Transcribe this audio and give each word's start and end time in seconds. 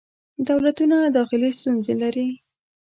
دولتونه 0.49 0.97
داخلې 1.17 1.49
ستونزې 1.59 1.93
لري. 2.01 2.29